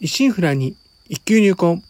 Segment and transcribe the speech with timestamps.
[0.00, 0.74] 一心不乱に
[1.08, 1.80] 一級入魂。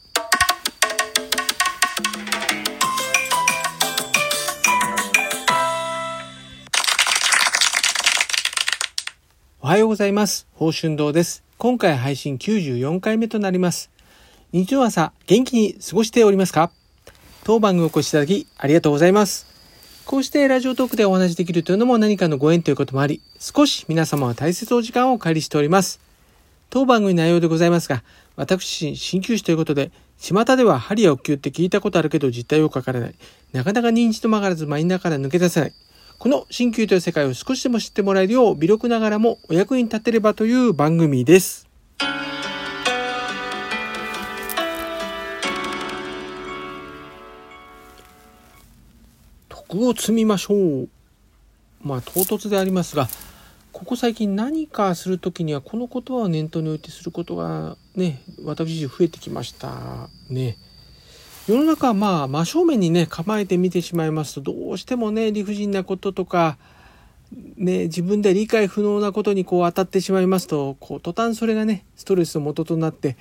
[9.63, 10.47] おはようございます。
[10.53, 11.43] 宝春堂です。
[11.57, 13.91] 今回配信94回目となります。
[14.53, 16.71] 日曜朝、元気に過ごしておりますか？
[17.43, 19.47] 当番組お越しいただきありがとうございます。
[20.05, 26.04] こうしてラジオトークでお話しできるというのも何かのご縁ということもあり、少し皆様は大切お時間をお借りしております。
[26.71, 28.03] 当番組内容でございますが、
[28.37, 33.15] 私、鍼灸師ということで、巷では針やお灸って聞いたことあるけど実態をかからない。
[33.53, 35.73] なかなか認知と曲がらずマインダーから抜け出せない。
[36.19, 41.69] この鍼灸という世界を少しでも知ってもらえるよう、微力ながらもお役に立てればという番組です。
[49.49, 50.89] 徳を積みましょう。
[51.83, 53.09] まあ、唐突でありますが、
[53.75, 60.57] ここ最近何かするときにはこの言葉を念頭に置いてすることがね、私自身増えてきましたね。
[61.49, 66.57] 世の中はまあ真正面にね、構えて見てしまいますとどうしてもね、理不尽なこととか、
[67.57, 73.17] ね、自分で理解不能なことにこう当たってしまいますと、こう途端それがね、ストレスの元となって、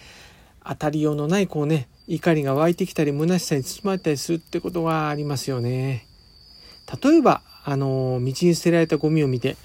[0.64, 6.06] 当たりようのないこうね、怒りが湧いてきたり、虚しさに包まれたりするってことがありますよね。
[7.04, 9.58] 例えば、あの、道に捨てられたゴミを見て、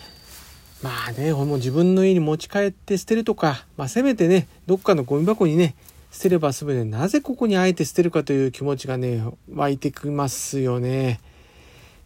[0.83, 5.75] まあね、もう自分の家に持ち帰って捨てるとか、まあせめてね、どっかのゴミ箱にね、
[6.13, 11.21] 捨てれば済むで、なぜここにあえて捨てるかという気持ちがね、湧いてきますよね。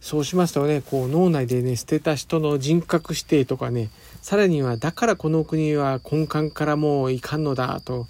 [0.01, 3.89] そうしますとね、こう脳内でね、捨てた人の人格指定とかね、
[4.21, 8.07] さらには、だからこの国は根幹からもういかんのだと、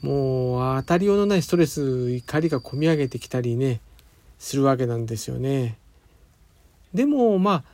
[0.00, 3.80] もう当たりようのないストレス、怒りが込み上げてきたりね、
[4.38, 5.76] するわけなんですよね。
[6.92, 7.64] でもまあ、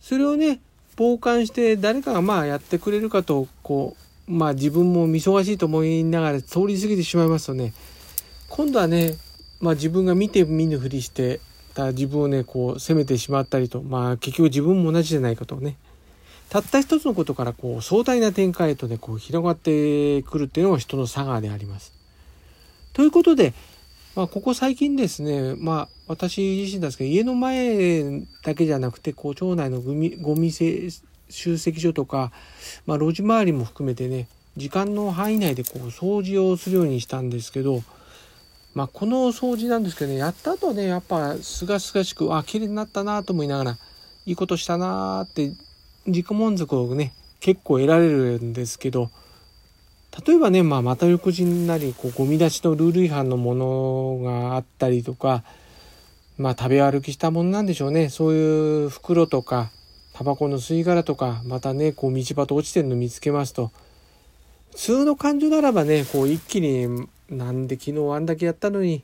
[0.00, 0.60] それをね、
[0.96, 3.96] 傍観して誰かがまあやってくれるかと、こ
[4.28, 7.74] う、まあ自分も忙しいと思いながら通り過ぎてしまいますとね、
[8.48, 9.14] 今度はね、
[9.60, 11.40] まあ自分が見て見ぬふりして
[11.74, 15.76] た自分をね、こう責めてしまったりと、まあ結局自分も同じじゃないかとね、
[16.48, 21.92] たった一つのことからこう壮大な展開へとね、こう広がってくるっていうのが人の差がであります。
[22.92, 23.52] ということで、
[24.14, 32.30] まあここ最近ですね、まあ私自身ですけど、家の前だけじゃなくて、こう町内のゴミ、ゴミ集積所とか、
[32.86, 37.82] まあ路地周りも含めてね、時間の範囲内でこう掃除をするようにしたんですけど、
[38.72, 43.78] まあこの掃除なんですけどね、やった後ね、やっぱすがすがしく、あ、綺麗になったなと思いながら、
[44.26, 45.50] いいことしたなって
[46.06, 49.10] 自己満足をね、結構得られるんですけど、
[50.26, 55.42] 例えばね、まあ、また翌日になり、こう、ゴミ出しのルール違反のものがあったりとか、
[56.38, 58.10] まあ、食べ歩きしたものなんでしょうね。
[58.10, 59.72] そういう袋とか、
[60.12, 63.72] タバコの吸い殻とか、またね、こう、道端落ちてるの見つけますと、
[64.70, 69.02] 普通の感情ならばね、こう、一気に、なんで昨日あんだけやったのに、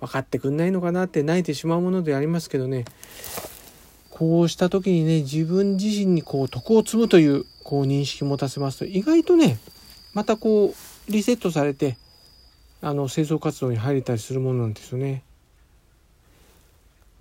[0.00, 2.86] 分かってくんないのかなって泣いてしまうものでありますけどね、
[4.10, 9.58] こうした時にね、自分自身にこう、徳を積むという、こう、認識を持たせますと、意外とね、
[10.14, 11.96] またこうリセットされて
[12.80, 15.22] あの清掃活動に入れたりするものなんですよね。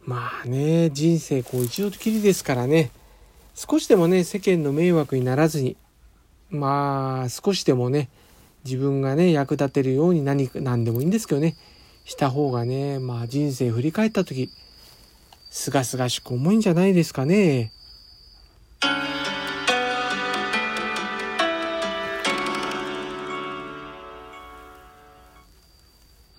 [0.04, 2.90] まあね人生こう一度きりですからね
[3.54, 5.78] 少しでもね世間の迷惑にならずに
[6.50, 8.10] まあ少しでもね
[8.66, 11.56] 自分がね役立てるように何何でもいいんですけどね
[12.06, 14.50] した方がねまあ人生振り返った時
[15.52, 17.72] すがすがしく重いんじゃないですかね。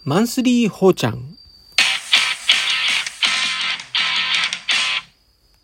[0.05, 1.37] マンスリーほうちゃん。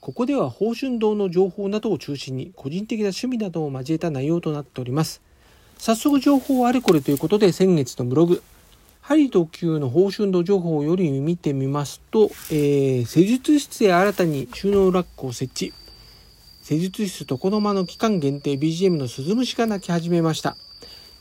[0.00, 5.22] ここでは宝春堂の情報などを中心に個人的な趣味などを交えた内容となっております。
[5.76, 8.40] 早速情報あれこれということで先月のブログ、
[9.00, 15.72] ハリと級の宝春堂情報より見てみますと、えー、施術室へ新たに収納ラックを設置。
[16.62, 20.56] 施術室床の間の期間限定 BGM の鈴虫が鳴き始めました。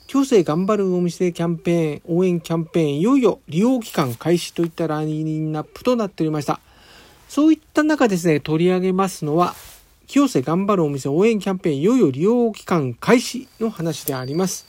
[0.08, 6.62] 強制頑張るお店キャンペーン、応援キャンペーン、いよいよ利用期間開始といったラインナップとなっておりました。
[7.28, 9.54] そういった中ですね、取り上げますのは、
[10.08, 14.66] 清瀬頑張るお店応援キャンペーン、いよいよ利用期間開始の話であります。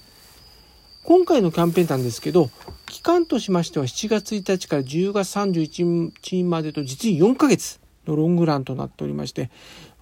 [1.04, 2.50] 今回のキャンペーンなんですけど、
[2.86, 7.78] 期間としましては7月1日から10月31日までと実に4ヶ月
[8.08, 9.50] のロングランとなっておりまして、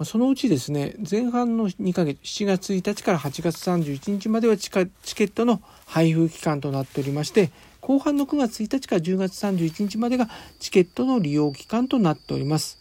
[0.04, 7.50] そのうちですね、前半の2ヶ月、7月1日から8月31日まではチケットの配布期間となっておりまして、
[7.80, 10.28] 後半の9月1日から10月31日までが
[10.60, 12.78] チケットの利用期間となっております。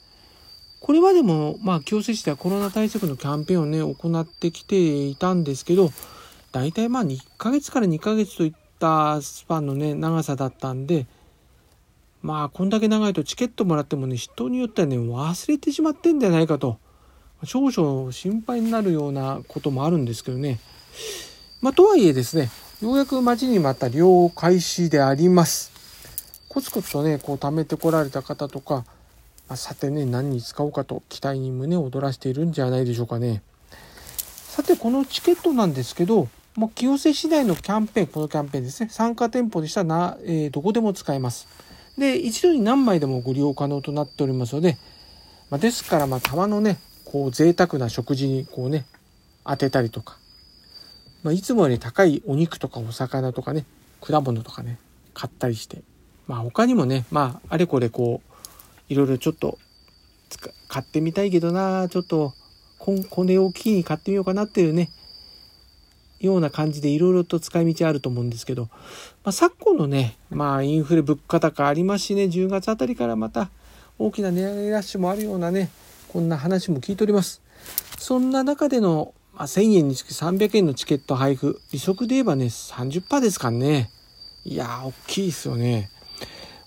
[0.82, 5.92] これまでも、まあ、強制市ではコロナ対策のキャンペーンをね、行ってきていたんですけど、
[6.56, 11.06] 大体まあ1ヶ月から2ヶ月といったスパンのね長さだったんで
[12.22, 16.80] まあこんだけ長いとチケットもらってもね人によってはね忘れてしまってんじゃないかと
[17.46, 20.60] 少々心配になるようなこともあるんですけどね。
[21.62, 22.50] まあとはいえですね
[22.82, 25.72] ようやく待ちに待った利用開始であります。
[26.50, 28.86] コツコツとねこう貯めてこられた方とか、
[29.48, 33.42] まあ、さてね何に使おうかと期待に胸を躍らしているんじゃないでしょうかね。
[34.48, 41.48] さてこのチケットなんですけどもう清瀬市内のキャンペーンこのキャンペーンですね参加店舗でしたらな、えー、どこでも使えます。
[41.98, 44.78] で一度に何枚でもご利用可能となっておりますので、
[45.50, 46.78] まあ、ですからまあたまのね
[47.16, 48.86] こう贅沢な食事にこうね
[49.46, 50.18] 当てたりとか、
[51.24, 53.66] まあ、いつもより高いお肉とかお魚とかね
[54.02, 54.78] 果物とかね
[55.14, 55.82] 買ったりして。
[56.28, 59.58] まあ他にもねまああれこれこういろいろちょっと
[60.68, 62.34] 買ってみたいけどなちょっと
[62.80, 64.90] これを機に買ってみようかなっていうね
[66.20, 68.64] ような感じでいろいろと使い道あると思うんですけど、
[69.24, 73.50] まあ、昨今のね、まあ、インフレ物価高ありますしね10月あたりからまた
[74.00, 75.70] 大きな値上げラッシュもあるようなね
[76.10, 77.42] こんな話も聞いております。
[77.98, 81.60] そんな中での、まあ、1000円につき300円のチケット配布。
[81.72, 83.90] 利息で言えばね30%ですからね。
[84.44, 85.90] いやー大きいですよね。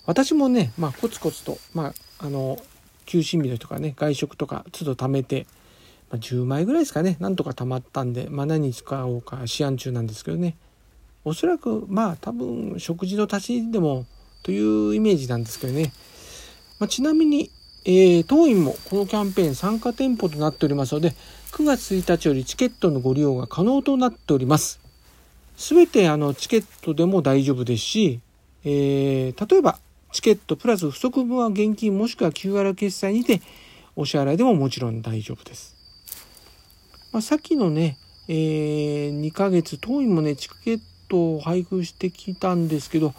[0.05, 2.57] 私もね、まあ、コツコツと、まあ、あの
[3.05, 5.47] 休診日のとかね外食とか都度貯めて
[6.09, 7.17] まあ、10枚ぐらいですかね。
[7.19, 10.57] なんとか貯まったんで、まあ、何に使おうか思案中なんですけどね。
[11.23, 14.05] おそらくまあ多分食事の足しでも
[14.43, 15.91] というイメージなんですけどね、
[16.79, 17.51] まあ、ちなみに、
[17.85, 21.13] えー、当院もこのキャンペーン参加店舗となっておりますので
[21.51, 24.79] 9月1日よりチケットのご利用が可能となっております。
[25.57, 28.21] すべてあのチケットでも大丈夫ですし、
[28.63, 29.79] えー、例えば
[30.11, 33.41] チケットプラス不足分は現金もしくは QR 決済にて
[33.95, 35.75] お支払いでももちろん大丈夫です。
[37.11, 37.97] まあ、さっきのね、
[38.27, 40.79] えー、2ヶ月、当院もね、チケッ
[41.09, 43.13] トを配布してきたんですけど、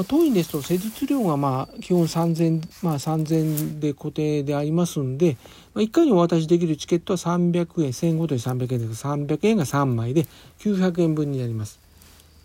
[0.00, 5.36] まあ、当院ですと施術料がまあ基本3000、まあ、3000で固定でありますんで、
[5.74, 10.26] まあ、1回にお渡しできるチケットは300円、1000ごとに300円です300円が3枚で
[10.60, 11.80] 900円分になります。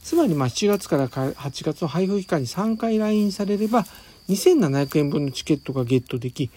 [0.04, 3.86] つまりまあ7月から8月の配布期間に3回来院されれば
[4.28, 6.52] 2700円分のチケットがゲットでき、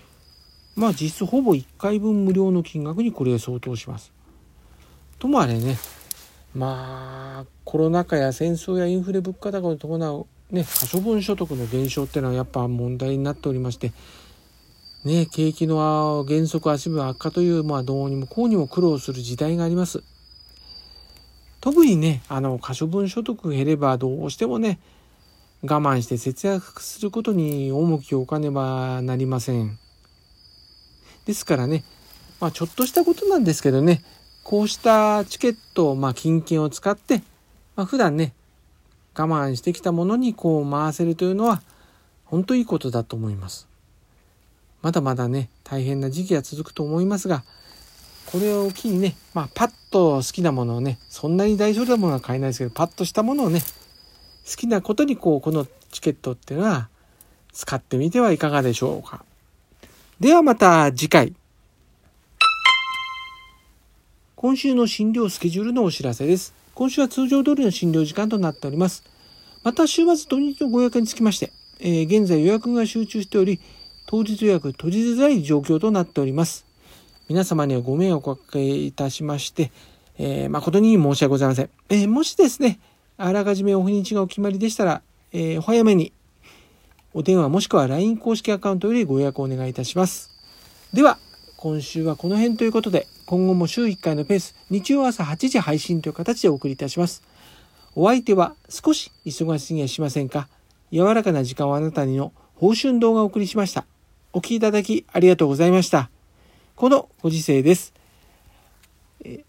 [0.75, 4.11] まあ実質ほぼ1回分無料の金額にこれが相当します。
[5.21, 5.79] ともあれね
[6.57, 13.93] まあコロナ禍や戦争やインフレ物価高に伴うね可処分所得の減少っていうのはやっぱ問題になっておりまして
[15.05, 20.03] ね景気の減速足分悪化というまあどうにもこうにも苦労する時代があります。
[21.61, 24.79] 特にねあの可処分所得減ればどうしてもね
[25.63, 29.79] 我慢して節約することに重きを置かねばなりません。
[31.27, 31.85] ですからね
[32.41, 34.03] まあちょっとしたことなんですけどね
[34.49, 37.19] こうしたチケット、まあ、金券を使って、
[37.77, 38.33] まあ、普段ね、
[39.19, 41.61] 我慢してきたものにこう回せるというのは、
[42.25, 43.67] 本当いいことだと思います。
[44.81, 47.43] まだまだね、大変な時期が続くと思いますが、
[48.31, 53.61] これを機にね、まあ、パッと好きなものをね、そんなに大丈夫なものは買えないですけど、パッとしたものをね、
[54.49, 56.89] 好きなことにこう、このチケットっていうのは、
[57.53, 59.25] 使ってみてはいかがでしょうか。
[60.21, 61.33] ではまた次回。
[64.37, 66.55] 今週の診療スケジュールのお知らせです。
[66.79, 69.03] 今週は通常通りの診療時間となっております。
[69.65, 73.59] また週末土日のご予約につきまして、えー、現在予約が集中しており、
[74.07, 76.65] 当日予約閉じづらい状況となっております。
[77.29, 79.73] 皆様にはご迷惑をおかけいたしまして、
[80.19, 81.71] えー、誠に申し訳ございません。
[81.89, 82.79] えー、もしですね、
[83.17, 86.13] あらかじめお日にちがお決まりでしたら、えー、お早めに
[87.13, 90.31] お電話もしくは LINE 公式アカウントよりご予約をお願いいたします。
[90.93, 91.19] では、
[91.57, 97.23] 今週はこの辺ということで、今後も週1回のペース、日曜朝8時配信という形でお送りいたします。
[97.95, 100.49] お相手は少し忙しすぎやしませんか？
[100.91, 103.85] 柔らかな時間をあなたにの報春動画をお送りしました。
[104.33, 106.09] お聴きいただきありがとうございました。
[106.75, 107.93] このご時世です。
[109.23, 109.45] え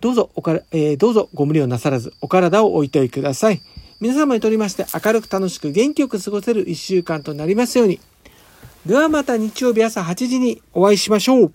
[0.00, 3.60] どうぞおから、えー、どうぞご無理をなさらずお体をおいといてください。
[4.00, 7.98] 皆様にとりまして明るく楽しく元気よく過ごせる1週間となりますように。
[8.86, 11.52] ではまた日曜日朝8時にお会いしましょう。